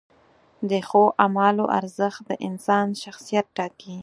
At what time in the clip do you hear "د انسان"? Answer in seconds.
2.29-2.87